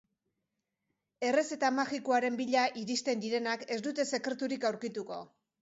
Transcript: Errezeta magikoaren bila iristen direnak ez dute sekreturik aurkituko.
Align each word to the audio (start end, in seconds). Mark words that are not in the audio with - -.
Errezeta 1.27 1.71
magikoaren 1.81 2.39
bila 2.41 2.65
iristen 2.85 3.23
direnak 3.27 3.67
ez 3.77 3.81
dute 3.89 4.11
sekreturik 4.15 4.71
aurkituko. 4.73 5.25